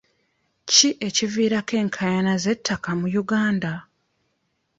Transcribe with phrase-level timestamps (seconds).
[0.71, 3.73] Ki ekiviirako enkaayana z'ettaka mu Uganda?